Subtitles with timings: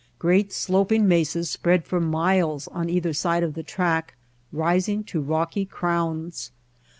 [0.17, 4.15] Great sloping mesas spread for miles on either side of the track,
[4.51, 6.49] rising to rocky crowns.